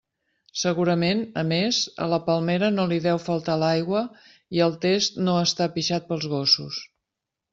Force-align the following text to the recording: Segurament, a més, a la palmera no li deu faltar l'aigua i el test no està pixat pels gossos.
Segurament, 0.59 1.19
a 1.41 1.43
més, 1.51 1.81
a 2.05 2.07
la 2.13 2.19
palmera 2.29 2.69
no 2.79 2.87
li 2.93 2.97
deu 3.03 3.21
faltar 3.25 3.59
l'aigua 3.65 4.01
i 4.59 4.65
el 4.69 4.75
test 4.89 5.23
no 5.27 5.37
està 5.45 5.71
pixat 5.79 6.09
pels 6.13 6.29
gossos. 6.33 6.81